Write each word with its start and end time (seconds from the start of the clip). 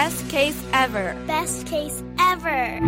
Best 0.00 0.30
case 0.30 0.64
ever. 0.72 1.14
Best 1.26 1.66
case 1.66 2.02
ever. 2.18 2.80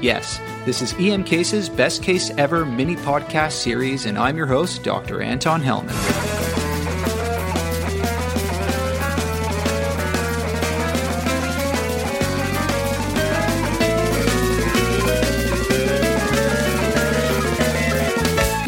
Yes, 0.00 0.38
this 0.64 0.80
is 0.80 0.94
EM 0.96 1.24
Case's 1.24 1.68
Best 1.68 2.04
Case 2.04 2.30
Ever 2.38 2.64
mini 2.64 2.94
podcast 2.94 3.54
series, 3.54 4.06
and 4.06 4.16
I'm 4.16 4.36
your 4.36 4.46
host, 4.46 4.84
Dr. 4.84 5.20
Anton 5.20 5.60
Helman. 5.60 6.37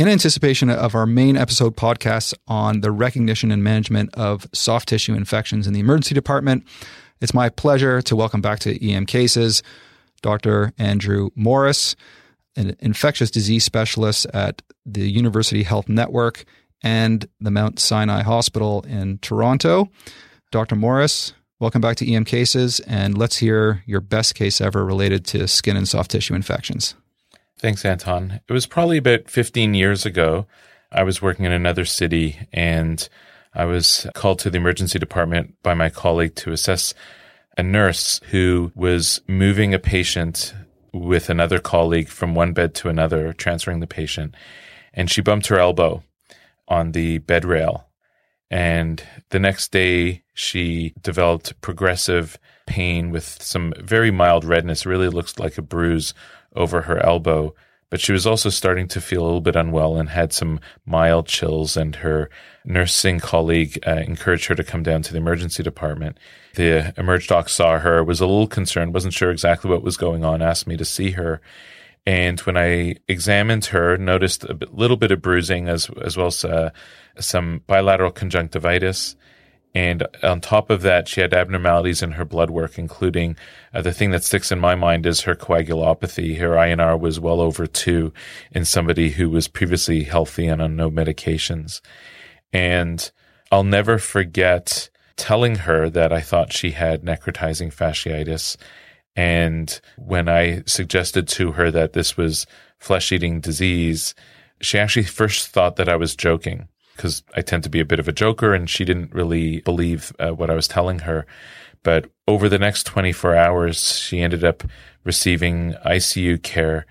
In 0.00 0.08
anticipation 0.08 0.70
of 0.70 0.94
our 0.94 1.04
main 1.04 1.36
episode 1.36 1.76
podcast 1.76 2.32
on 2.48 2.80
the 2.80 2.90
recognition 2.90 3.50
and 3.50 3.62
management 3.62 4.08
of 4.14 4.48
soft 4.54 4.88
tissue 4.88 5.12
infections 5.12 5.66
in 5.66 5.74
the 5.74 5.80
emergency 5.80 6.14
department, 6.14 6.66
it's 7.20 7.34
my 7.34 7.50
pleasure 7.50 8.00
to 8.00 8.16
welcome 8.16 8.40
back 8.40 8.60
to 8.60 8.90
EM 8.90 9.04
Cases 9.04 9.62
Dr. 10.22 10.72
Andrew 10.78 11.28
Morris, 11.34 11.96
an 12.56 12.76
infectious 12.80 13.30
disease 13.30 13.62
specialist 13.62 14.24
at 14.32 14.62
the 14.86 15.06
University 15.06 15.64
Health 15.64 15.86
Network 15.86 16.44
and 16.82 17.28
the 17.38 17.50
Mount 17.50 17.78
Sinai 17.78 18.22
Hospital 18.22 18.82
in 18.88 19.18
Toronto. 19.18 19.90
Dr. 20.50 20.76
Morris, 20.76 21.34
welcome 21.58 21.82
back 21.82 21.96
to 21.96 22.10
EM 22.10 22.24
Cases, 22.24 22.80
and 22.86 23.18
let's 23.18 23.36
hear 23.36 23.82
your 23.84 24.00
best 24.00 24.34
case 24.34 24.62
ever 24.62 24.82
related 24.82 25.26
to 25.26 25.46
skin 25.46 25.76
and 25.76 25.86
soft 25.86 26.10
tissue 26.10 26.32
infections. 26.34 26.94
Thanks, 27.60 27.84
Anton. 27.84 28.40
It 28.48 28.52
was 28.54 28.64
probably 28.64 28.96
about 28.96 29.28
15 29.28 29.74
years 29.74 30.06
ago. 30.06 30.46
I 30.90 31.02
was 31.02 31.20
working 31.20 31.44
in 31.44 31.52
another 31.52 31.84
city 31.84 32.48
and 32.54 33.06
I 33.52 33.66
was 33.66 34.06
called 34.14 34.38
to 34.38 34.50
the 34.50 34.56
emergency 34.56 34.98
department 34.98 35.62
by 35.62 35.74
my 35.74 35.90
colleague 35.90 36.34
to 36.36 36.52
assess 36.52 36.94
a 37.58 37.62
nurse 37.62 38.18
who 38.30 38.72
was 38.74 39.20
moving 39.28 39.74
a 39.74 39.78
patient 39.78 40.54
with 40.94 41.28
another 41.28 41.58
colleague 41.58 42.08
from 42.08 42.34
one 42.34 42.54
bed 42.54 42.74
to 42.76 42.88
another, 42.88 43.34
transferring 43.34 43.80
the 43.80 43.86
patient. 43.86 44.34
And 44.94 45.10
she 45.10 45.20
bumped 45.20 45.48
her 45.48 45.58
elbow 45.58 46.02
on 46.66 46.92
the 46.92 47.18
bed 47.18 47.44
rail. 47.44 47.88
And 48.50 49.02
the 49.28 49.38
next 49.38 49.70
day, 49.70 50.22
she 50.32 50.94
developed 51.02 51.60
progressive 51.60 52.38
pain 52.66 53.10
with 53.10 53.42
some 53.42 53.74
very 53.78 54.10
mild 54.10 54.46
redness, 54.46 54.86
really 54.86 55.10
looks 55.10 55.38
like 55.38 55.58
a 55.58 55.62
bruise 55.62 56.14
over 56.54 56.82
her 56.82 57.04
elbow. 57.04 57.54
But 57.90 58.00
she 58.00 58.12
was 58.12 58.24
also 58.24 58.50
starting 58.50 58.86
to 58.88 59.00
feel 59.00 59.22
a 59.22 59.26
little 59.26 59.40
bit 59.40 59.56
unwell 59.56 59.96
and 59.96 60.08
had 60.08 60.32
some 60.32 60.60
mild 60.86 61.26
chills. 61.26 61.76
And 61.76 61.96
her 61.96 62.30
nursing 62.64 63.18
colleague 63.18 63.80
uh, 63.84 64.02
encouraged 64.06 64.46
her 64.46 64.54
to 64.54 64.62
come 64.62 64.84
down 64.84 65.02
to 65.02 65.12
the 65.12 65.18
emergency 65.18 65.64
department. 65.64 66.16
The 66.54 66.94
emerge 66.96 67.26
doc 67.26 67.48
saw 67.48 67.78
her, 67.78 68.04
was 68.04 68.20
a 68.20 68.26
little 68.26 68.46
concerned, 68.46 68.94
wasn't 68.94 69.14
sure 69.14 69.32
exactly 69.32 69.70
what 69.70 69.82
was 69.82 69.96
going 69.96 70.24
on, 70.24 70.40
asked 70.40 70.68
me 70.68 70.76
to 70.76 70.84
see 70.84 71.10
her. 71.12 71.40
And 72.06 72.40
when 72.40 72.56
I 72.56 72.96
examined 73.08 73.66
her, 73.66 73.96
noticed 73.96 74.44
a 74.44 74.58
little 74.72 74.96
bit 74.96 75.10
of 75.10 75.20
bruising 75.20 75.68
as 75.68 75.90
as 76.02 76.16
well 76.16 76.28
as 76.28 76.44
uh, 76.44 76.70
some 77.18 77.62
bilateral 77.66 78.10
conjunctivitis. 78.10 79.16
And 79.74 80.06
on 80.22 80.40
top 80.40 80.68
of 80.68 80.82
that, 80.82 81.06
she 81.06 81.20
had 81.20 81.32
abnormalities 81.32 82.02
in 82.02 82.12
her 82.12 82.24
blood 82.24 82.50
work, 82.50 82.76
including 82.76 83.36
uh, 83.72 83.82
the 83.82 83.92
thing 83.92 84.10
that 84.10 84.24
sticks 84.24 84.50
in 84.50 84.58
my 84.58 84.74
mind 84.74 85.06
is 85.06 85.20
her 85.22 85.36
coagulopathy. 85.36 86.38
Her 86.38 86.50
INR 86.50 86.98
was 86.98 87.20
well 87.20 87.40
over 87.40 87.66
two 87.66 88.12
in 88.50 88.64
somebody 88.64 89.10
who 89.10 89.30
was 89.30 89.46
previously 89.46 90.02
healthy 90.02 90.48
and 90.48 90.60
on 90.60 90.74
no 90.74 90.90
medications. 90.90 91.80
And 92.52 93.10
I'll 93.52 93.64
never 93.64 93.98
forget 93.98 94.90
telling 95.16 95.54
her 95.56 95.88
that 95.90 96.12
I 96.12 96.20
thought 96.20 96.52
she 96.52 96.72
had 96.72 97.02
necrotizing 97.02 97.72
fasciitis. 97.72 98.56
And 99.14 99.80
when 99.98 100.28
I 100.28 100.62
suggested 100.66 101.28
to 101.28 101.52
her 101.52 101.70
that 101.70 101.92
this 101.92 102.16
was 102.16 102.46
flesh 102.78 103.12
eating 103.12 103.40
disease, 103.40 104.14
she 104.60 104.78
actually 104.78 105.04
first 105.04 105.48
thought 105.48 105.76
that 105.76 105.88
I 105.88 105.96
was 105.96 106.16
joking 106.16 106.68
because 107.00 107.22
I 107.34 107.40
tend 107.40 107.62
to 107.62 107.70
be 107.70 107.80
a 107.80 107.86
bit 107.86 107.98
of 107.98 108.08
a 108.08 108.12
joker 108.12 108.52
and 108.52 108.68
she 108.68 108.84
didn't 108.84 109.14
really 109.14 109.60
believe 109.60 110.12
uh, 110.18 110.32
what 110.32 110.50
I 110.50 110.54
was 110.54 110.68
telling 110.68 110.98
her. 111.00 111.26
But 111.82 112.10
over 112.28 112.46
the 112.46 112.58
next 112.58 112.84
24 112.84 113.34
hours, 113.34 113.98
she 113.98 114.20
ended 114.20 114.44
up 114.44 114.64
receiving 115.02 115.72
ICU 115.86 116.42
care 116.42 116.84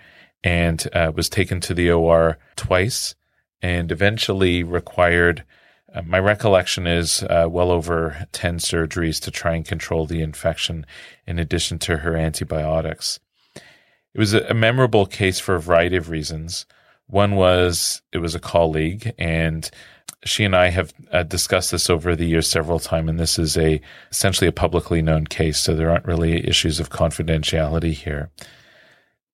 and 0.43 0.83
uh, 0.93 1.11
was 1.15 1.29
taken 1.29 1.61
to 1.61 1.75
the 1.75 1.91
OR 1.91 2.39
twice 2.55 3.13
and 3.61 3.91
eventually 3.91 4.63
required. 4.63 5.43
Uh, 5.93 6.01
my 6.01 6.17
recollection 6.17 6.87
is 6.87 7.21
uh, 7.21 7.45
well 7.47 7.69
over 7.69 8.25
10 8.31 8.57
surgeries 8.57 9.21
to 9.21 9.29
try 9.29 9.53
and 9.53 9.67
control 9.67 10.07
the 10.07 10.23
infection, 10.23 10.87
in 11.27 11.37
addition 11.37 11.77
to 11.77 11.97
her 11.97 12.15
antibiotics. 12.15 13.19
It 14.15 14.17
was 14.17 14.33
a, 14.33 14.41
a 14.45 14.55
memorable 14.55 15.05
case 15.05 15.39
for 15.39 15.53
a 15.53 15.61
variety 15.61 15.97
of 15.97 16.09
reasons. 16.09 16.65
One 17.09 17.35
was 17.35 18.03
it 18.13 18.19
was 18.19 18.35
a 18.35 18.39
colleague, 18.39 19.13
and 19.17 19.69
she 20.25 20.43
and 20.43 20.55
I 20.55 20.69
have 20.69 20.93
uh, 21.11 21.23
discussed 21.23 21.71
this 21.71 21.89
over 21.89 22.15
the 22.15 22.25
years 22.25 22.49
several 22.49 22.79
times, 22.79 23.09
and 23.09 23.19
this 23.19 23.39
is 23.39 23.57
a 23.57 23.81
essentially 24.11 24.47
a 24.47 24.51
publicly 24.51 25.01
known 25.01 25.25
case, 25.25 25.59
so 25.59 25.75
there 25.75 25.89
aren't 25.89 26.05
really 26.05 26.45
issues 26.47 26.79
of 26.79 26.89
confidentiality 26.89 27.93
here. 27.93 28.29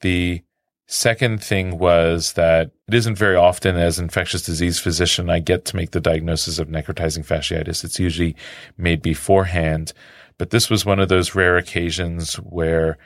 The 0.01 0.44
second 0.88 1.44
thing 1.44 1.79
was 1.79 2.34
that 2.34 2.72
it 2.88 2.94
isn't 2.94 3.18
very 3.18 3.35
often 3.35 3.75
as 3.75 3.97
infectious 3.97 4.44
disease 4.44 4.79
physician 4.79 5.29
I 5.29 5.40
get 5.40 5.66
to 5.66 5.75
make 5.75 5.91
the 5.91 6.00
diagnosis 6.00 6.59
of 6.59 6.68
necrotizing 6.68 7.25
fasciitis. 7.25 7.84
It's 7.84 8.00
usually 8.00 8.35
made 8.78 9.02
beforehand, 9.02 9.94
but 10.38 10.52
this 10.52 10.69
was 10.69 10.85
one 10.85 11.00
of 11.00 11.09
those 11.09 11.34
rare 11.34 11.57
occasions 11.57 12.35
where 12.35 13.00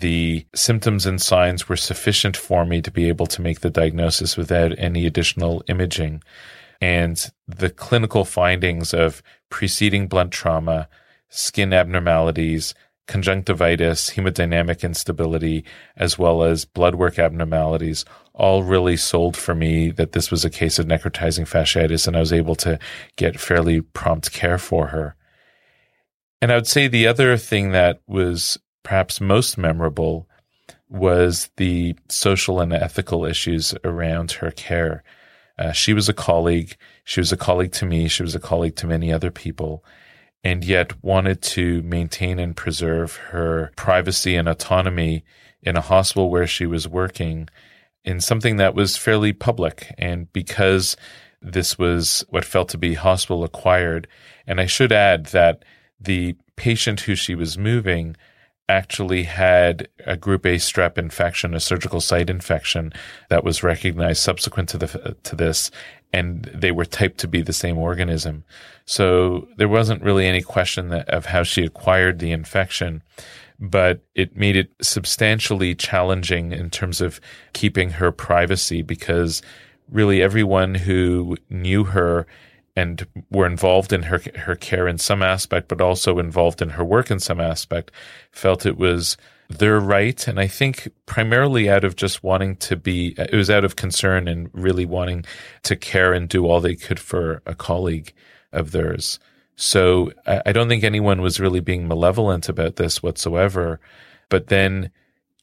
the 0.00 0.46
symptoms 0.54 1.04
and 1.04 1.20
signs 1.20 1.68
were 1.68 1.76
sufficient 1.76 2.36
for 2.36 2.64
me 2.64 2.80
to 2.82 2.90
be 2.90 3.08
able 3.08 3.26
to 3.26 3.42
make 3.42 3.60
the 3.60 3.70
diagnosis 3.70 4.36
without 4.36 4.72
any 4.78 5.06
additional 5.06 5.62
imaging 5.68 6.22
and 6.86 7.32
the 7.48 7.68
clinical 7.68 8.24
findings 8.24 8.94
of 8.94 9.20
preceding 9.50 10.06
blunt 10.06 10.30
trauma, 10.30 10.88
skin 11.28 11.72
abnormalities, 11.72 12.74
conjunctivitis, 13.08 14.10
hemodynamic 14.10 14.84
instability, 14.84 15.64
as 15.96 16.16
well 16.16 16.44
as 16.44 16.64
blood 16.64 16.94
work 16.94 17.18
abnormalities, 17.18 18.04
all 18.34 18.62
really 18.62 18.96
sold 18.96 19.36
for 19.36 19.52
me 19.52 19.90
that 19.90 20.12
this 20.12 20.30
was 20.30 20.44
a 20.44 20.50
case 20.50 20.78
of 20.78 20.86
necrotizing 20.86 21.44
fasciitis, 21.44 22.06
and 22.06 22.16
I 22.16 22.20
was 22.20 22.32
able 22.32 22.54
to 22.56 22.78
get 23.16 23.40
fairly 23.40 23.80
prompt 23.80 24.30
care 24.30 24.58
for 24.58 24.86
her. 24.86 25.16
And 26.40 26.52
I 26.52 26.54
would 26.54 26.68
say 26.68 26.86
the 26.86 27.08
other 27.08 27.36
thing 27.36 27.72
that 27.72 28.00
was 28.06 28.58
perhaps 28.84 29.20
most 29.20 29.58
memorable 29.58 30.28
was 30.88 31.50
the 31.56 31.96
social 32.08 32.60
and 32.60 32.72
ethical 32.72 33.24
issues 33.24 33.74
around 33.82 34.30
her 34.32 34.52
care. 34.52 35.02
Uh, 35.58 35.72
she 35.72 35.92
was 35.94 36.08
a 36.08 36.14
colleague. 36.14 36.76
She 37.04 37.20
was 37.20 37.32
a 37.32 37.36
colleague 37.36 37.72
to 37.72 37.86
me. 37.86 38.08
She 38.08 38.22
was 38.22 38.34
a 38.34 38.40
colleague 38.40 38.76
to 38.76 38.86
many 38.86 39.12
other 39.12 39.30
people, 39.30 39.84
and 40.44 40.64
yet 40.64 41.02
wanted 41.02 41.42
to 41.42 41.82
maintain 41.82 42.38
and 42.38 42.56
preserve 42.56 43.16
her 43.16 43.72
privacy 43.76 44.36
and 44.36 44.48
autonomy 44.48 45.24
in 45.62 45.76
a 45.76 45.80
hospital 45.80 46.30
where 46.30 46.46
she 46.46 46.66
was 46.66 46.86
working 46.86 47.48
in 48.04 48.20
something 48.20 48.56
that 48.56 48.74
was 48.74 48.96
fairly 48.96 49.32
public. 49.32 49.92
And 49.98 50.32
because 50.32 50.96
this 51.42 51.78
was 51.78 52.24
what 52.28 52.44
felt 52.44 52.68
to 52.70 52.78
be 52.78 52.94
hospital 52.94 53.44
acquired, 53.44 54.08
and 54.46 54.60
I 54.60 54.66
should 54.66 54.92
add 54.92 55.26
that 55.26 55.64
the 55.98 56.36
patient 56.56 57.00
who 57.00 57.14
she 57.14 57.34
was 57.34 57.58
moving 57.58 58.16
actually 58.68 59.22
had 59.22 59.88
a 60.06 60.16
group 60.16 60.44
A 60.44 60.56
strep 60.56 60.98
infection, 60.98 61.54
a 61.54 61.60
surgical 61.60 62.00
site 62.00 62.28
infection 62.28 62.92
that 63.28 63.44
was 63.44 63.62
recognized 63.62 64.22
subsequent 64.22 64.68
to 64.70 64.78
the 64.78 65.16
to 65.22 65.36
this, 65.36 65.70
and 66.12 66.44
they 66.54 66.72
were 66.72 66.84
typed 66.84 67.18
to 67.18 67.28
be 67.28 67.42
the 67.42 67.52
same 67.52 67.78
organism. 67.78 68.44
So 68.84 69.48
there 69.56 69.68
wasn't 69.68 70.02
really 70.02 70.26
any 70.26 70.42
question 70.42 70.88
that, 70.88 71.08
of 71.08 71.26
how 71.26 71.42
she 71.42 71.64
acquired 71.64 72.18
the 72.18 72.32
infection, 72.32 73.02
but 73.58 74.00
it 74.14 74.36
made 74.36 74.56
it 74.56 74.70
substantially 74.80 75.74
challenging 75.74 76.52
in 76.52 76.70
terms 76.70 77.00
of 77.00 77.20
keeping 77.52 77.90
her 77.90 78.12
privacy 78.12 78.82
because 78.82 79.42
really 79.90 80.22
everyone 80.22 80.74
who 80.74 81.36
knew 81.50 81.84
her 81.84 82.26
and 82.76 83.06
were 83.30 83.46
involved 83.46 83.92
in 83.92 84.04
her 84.04 84.20
her 84.36 84.54
care 84.54 84.86
in 84.86 84.98
some 84.98 85.22
aspect, 85.22 85.68
but 85.68 85.80
also 85.80 86.18
involved 86.18 86.60
in 86.60 86.70
her 86.70 86.84
work 86.84 87.10
in 87.10 87.18
some 87.18 87.40
aspect, 87.40 87.90
felt 88.30 88.66
it 88.66 88.76
was 88.76 89.16
their 89.48 89.80
right. 89.80 90.26
And 90.28 90.38
I 90.38 90.46
think 90.46 90.88
primarily 91.06 91.70
out 91.70 91.84
of 91.84 91.96
just 91.96 92.22
wanting 92.22 92.56
to 92.56 92.76
be, 92.76 93.14
it 93.16 93.34
was 93.34 93.50
out 93.50 93.64
of 93.64 93.76
concern 93.76 94.28
and 94.28 94.50
really 94.52 94.84
wanting 94.84 95.24
to 95.62 95.76
care 95.76 96.12
and 96.12 96.28
do 96.28 96.46
all 96.46 96.60
they 96.60 96.74
could 96.74 96.98
for 96.98 97.42
a 97.46 97.54
colleague 97.54 98.12
of 98.52 98.72
theirs. 98.72 99.18
So 99.54 100.12
I 100.26 100.52
don't 100.52 100.68
think 100.68 100.84
anyone 100.84 101.22
was 101.22 101.40
really 101.40 101.60
being 101.60 101.88
malevolent 101.88 102.48
about 102.48 102.76
this 102.76 103.02
whatsoever. 103.02 103.80
But 104.28 104.48
then 104.48 104.90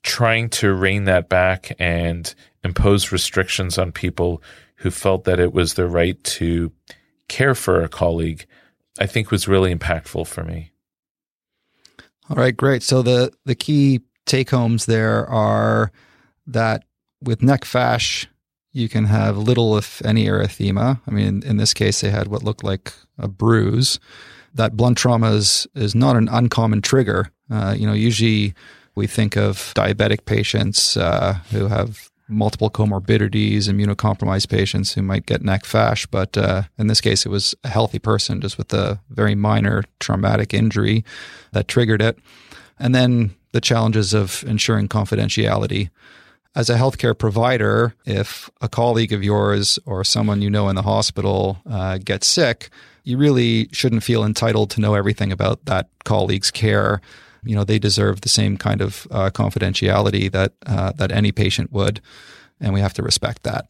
trying 0.04 0.50
to 0.50 0.74
rein 0.74 1.06
that 1.06 1.30
back 1.30 1.76
and 1.80 2.34
impose 2.64 3.12
restrictions 3.12 3.78
on 3.78 3.92
people 3.92 4.44
who 4.76 4.92
felt 4.92 5.24
that 5.24 5.40
it 5.40 5.54
was 5.54 5.74
their 5.74 5.88
right 5.88 6.22
to 6.26 6.72
care 7.30 7.56
for 7.56 7.82
a 7.82 7.90
colleague, 7.90 8.46
I 9.00 9.06
think 9.06 9.32
was 9.32 9.48
really 9.48 9.74
impactful 9.74 10.28
for 10.28 10.44
me. 10.44 10.72
All 12.30 12.38
right, 12.38 12.56
great. 12.56 12.84
So 12.84 13.02
the 13.02 13.34
the 13.46 13.56
key 13.56 14.02
take 14.26 14.50
homes 14.52 14.86
there 14.86 15.28
are 15.28 15.92
that 16.48 16.84
with 17.22 17.42
neck 17.42 17.66
fash, 17.66 18.28
you 18.72 18.90
can 18.90 19.06
have 19.06 19.38
little, 19.38 19.78
if 19.78 20.04
any, 20.04 20.26
erythema. 20.26 21.00
I 21.08 21.12
mean, 21.12 21.44
in 21.44 21.58
this 21.58 21.74
case, 21.74 22.02
they 22.02 22.10
had 22.10 22.28
what 22.28 22.44
looked 22.44 22.64
like 22.64 22.94
a 23.18 23.28
bruise. 23.28 24.00
That 24.56 24.76
blunt 24.76 24.98
trauma 24.98 25.32
is, 25.32 25.68
is 25.76 25.96
not 25.96 26.16
an 26.16 26.28
uncommon 26.30 26.82
trigger. 26.82 27.32
Uh, 27.50 27.76
you 27.78 27.86
know, 27.86 27.94
usually 27.94 28.54
we 28.96 29.08
think 29.08 29.38
of 29.38 29.74
diabetic 29.76 30.26
patients 30.26 30.98
uh, 30.98 31.36
who 31.52 31.68
have 31.68 32.10
multiple 32.34 32.70
comorbidities, 32.70 33.70
immunocompromised 33.70 34.50
patients 34.50 34.94
who 34.94 35.02
might 35.02 35.26
get 35.26 35.42
neck 35.42 35.66
fash. 35.66 36.06
But 36.08 36.38
uh, 36.38 36.64
in 36.78 36.88
this 36.88 37.02
case, 37.02 37.26
it 37.26 37.30
was 37.30 37.56
a 37.64 37.70
healthy 37.70 38.00
person 38.00 38.42
just 38.42 38.58
with 38.58 38.74
a 38.74 39.00
very 39.10 39.36
minor 39.36 39.84
traumatic 40.00 40.54
injury 40.54 41.04
that 41.52 41.68
triggered 41.68 42.02
it. 42.02 42.18
And 42.80 42.94
then 42.94 43.36
the 43.54 43.62
challenges 43.62 44.14
of 44.14 44.44
ensuring 44.48 44.90
confidentiality. 44.90 45.90
As 46.56 46.70
a 46.70 46.76
healthcare 46.76 47.18
provider, 47.18 47.96
if 48.06 48.50
a 48.62 48.70
colleague 48.70 49.14
of 49.14 49.24
yours 49.24 49.80
or 49.86 50.04
someone 50.04 50.42
you 50.42 50.50
know 50.50 50.70
in 50.70 50.76
the 50.76 50.82
hospital 50.84 51.60
uh, 51.68 51.98
gets 51.98 52.28
sick, 52.28 52.70
you 53.04 53.18
really 53.18 53.70
shouldn't 53.72 54.04
feel 54.04 54.24
entitled 54.24 54.70
to 54.72 54.82
know 54.82 54.94
everything 54.94 55.32
about 55.32 55.66
that 55.66 55.90
colleague's 56.04 56.52
care 56.52 57.02
you 57.46 57.56
know 57.56 57.64
they 57.64 57.80
deserve 57.80 58.22
the 58.22 58.30
same 58.30 58.58
kind 58.58 58.82
of 58.82 59.08
uh, 59.12 59.30
confidentiality 59.30 60.32
that 60.32 60.54
uh, 60.66 60.92
that 60.94 61.12
any 61.12 61.32
patient 61.32 61.72
would, 61.72 62.02
and 62.60 62.74
we 62.74 62.80
have 62.80 62.94
to 62.94 63.04
respect 63.04 63.44
that. 63.44 63.66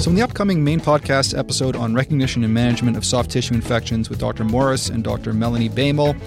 So, 0.00 0.08
in 0.08 0.14
the 0.14 0.22
upcoming 0.22 0.64
main 0.64 0.80
podcast 0.80 1.36
episode 1.38 1.76
on 1.76 1.94
recognition 1.94 2.42
and 2.42 2.54
management 2.54 2.96
of 2.96 3.04
soft 3.04 3.30
tissue 3.30 3.52
infections 3.52 4.08
with 4.08 4.18
Dr. 4.18 4.44
Morris 4.44 4.88
and 4.88 5.04
Dr. 5.04 5.34
Melanie 5.34 5.68
Baimel, 5.68 6.18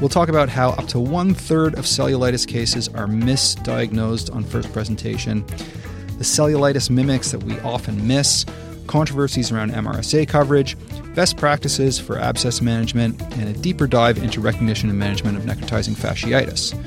we'll 0.00 0.10
talk 0.10 0.28
about 0.28 0.50
how 0.50 0.72
up 0.72 0.86
to 0.88 1.00
one 1.00 1.32
third 1.32 1.74
of 1.76 1.86
cellulitis 1.86 2.46
cases 2.46 2.88
are 2.88 3.06
misdiagnosed 3.06 4.34
on 4.34 4.44
first 4.44 4.70
presentation, 4.74 5.46
the 6.18 6.24
cellulitis 6.24 6.90
mimics 6.90 7.30
that 7.30 7.42
we 7.42 7.58
often 7.60 8.06
miss, 8.06 8.44
controversies 8.86 9.52
around 9.52 9.72
MRSA 9.72 10.28
coverage, 10.28 10.76
best 11.14 11.36
practices 11.36 11.98
for 11.98 12.18
abscess 12.18 12.60
management, 12.60 13.20
and 13.36 13.48
a 13.48 13.58
deeper 13.60 13.86
dive 13.86 14.18
into 14.18 14.40
recognition 14.40 14.90
and 14.90 14.98
management 14.98 15.36
of 15.36 15.44
necrotizing 15.44 15.94
fasciitis. 15.94 16.78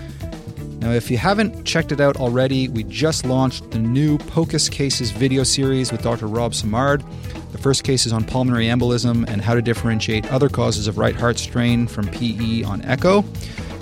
Now, 0.79 0.91
if 0.91 1.09
you 1.09 1.17
haven't 1.17 1.65
checked 1.65 1.91
it 1.91 1.99
out 1.99 2.17
already, 2.17 2.67
we 2.67 2.83
just 2.83 3.25
launched 3.25 3.71
the 3.71 3.79
new 3.79 4.19
POCUS 4.19 4.69
Cases 4.69 5.09
video 5.09 5.43
series 5.43 5.91
with 5.91 6.03
Dr. 6.03 6.27
Rob 6.27 6.53
Simard. 6.53 7.03
The 7.51 7.57
first 7.57 7.83
case 7.83 8.05
is 8.05 8.13
on 8.13 8.23
pulmonary 8.23 8.65
embolism 8.65 9.27
and 9.27 9.41
how 9.41 9.55
to 9.55 9.63
differentiate 9.63 10.31
other 10.31 10.47
causes 10.47 10.87
of 10.87 10.99
right 10.99 11.15
heart 11.15 11.39
strain 11.39 11.87
from 11.87 12.07
PE 12.09 12.63
on 12.63 12.83
echo. 12.83 13.25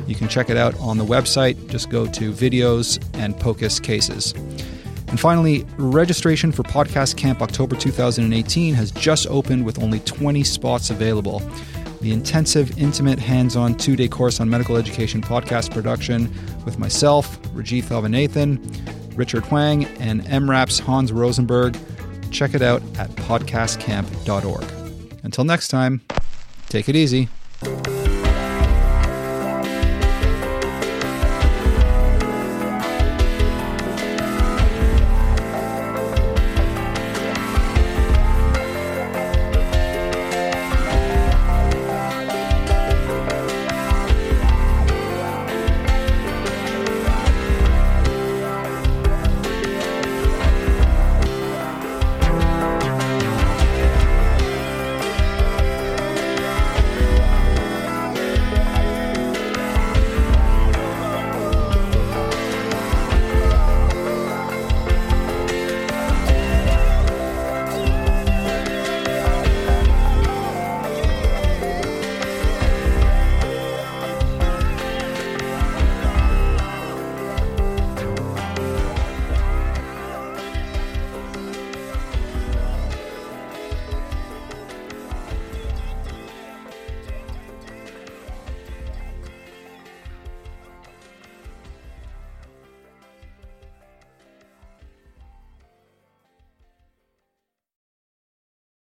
You 0.08 0.16
can 0.16 0.28
check 0.28 0.50
it 0.50 0.56
out 0.56 0.80
on 0.80 0.98
the 0.98 1.06
website. 1.06 1.68
Just 1.68 1.90
go 1.90 2.06
to 2.06 2.32
videos 2.32 3.04
and 3.16 3.38
POCUS 3.38 3.82
Cases. 3.82 4.34
And 5.14 5.20
finally, 5.20 5.64
registration 5.78 6.52
for 6.52 6.64
Podcast 6.64 7.18
Camp 7.18 7.44
October 7.44 7.76
2018 7.76 8.74
has 8.74 8.90
just 8.90 9.28
opened 9.28 9.64
with 9.64 9.78
only 9.78 10.00
20 10.00 10.44
spots 10.44 10.90
available. 10.90 11.38
The 12.02 12.12
intensive, 12.12 12.76
intimate, 12.80 13.20
hands 13.20 13.56
on 13.56 13.76
two 13.76 13.96
day 13.96 14.08
course 14.08 14.40
on 14.40 14.50
medical 14.50 14.76
education 14.76 15.22
podcast 15.22 15.72
production 15.72 16.34
with 16.66 16.80
myself, 16.80 17.40
Rajiv 17.50 17.84
Thavanathan, 17.84 19.16
Richard 19.16 19.46
Huang, 19.46 19.86
and 20.00 20.24
MRAP's 20.24 20.80
Hans 20.80 21.12
Rosenberg. 21.12 21.78
Check 22.32 22.56
it 22.56 22.64
out 22.64 22.82
at 22.98 23.12
podcastcamp.org. 23.12 24.64
Until 25.24 25.44
next 25.44 25.68
time, 25.68 26.02
take 26.70 26.90
it 26.90 26.96
easy. 26.96 27.30